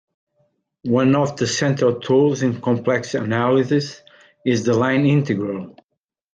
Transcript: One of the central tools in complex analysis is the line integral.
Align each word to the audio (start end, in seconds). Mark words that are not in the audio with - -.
One 0.87 1.15
of 1.15 1.37
the 1.37 1.45
central 1.45 1.99
tools 1.99 2.41
in 2.41 2.59
complex 2.59 3.13
analysis 3.13 4.01
is 4.43 4.63
the 4.65 4.73
line 4.73 5.05
integral. 5.05 5.75